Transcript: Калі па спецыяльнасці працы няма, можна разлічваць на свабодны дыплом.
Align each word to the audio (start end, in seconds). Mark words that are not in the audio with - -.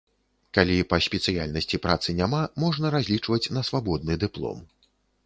Калі 0.57 0.77
па 0.93 0.97
спецыяльнасці 1.07 1.79
працы 1.83 2.15
няма, 2.21 2.39
можна 2.63 2.93
разлічваць 2.97 3.43
на 3.59 3.65
свабодны 3.69 4.17
дыплом. 4.25 4.65